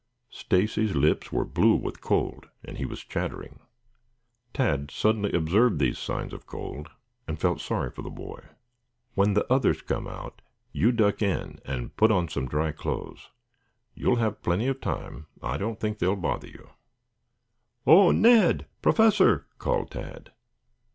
[0.31, 3.59] Stacy's lips were blue with cold and he was chattering.
[4.51, 6.89] Tad suddenly observed these signs of cold
[7.27, 8.39] and felt sorry for the boy.
[9.13, 10.41] "When the others come out,
[10.71, 13.29] you duck in and put on some dry clothes.
[13.93, 15.27] You will have plenty of time.
[15.43, 16.71] I don't think they will bother you.
[17.85, 18.65] Oh, Ned!
[18.81, 20.31] Professor!" called Tad.